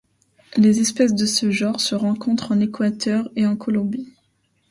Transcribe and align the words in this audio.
Les 0.57 0.79
espèces 0.79 1.13
de 1.13 1.27
ce 1.27 1.51
genre 1.51 1.79
se 1.79 1.93
rencontrent 1.93 2.53
en 2.53 2.59
Équateur 2.59 3.29
et 3.35 3.45
en 3.45 3.55
Colombie. 3.55 4.11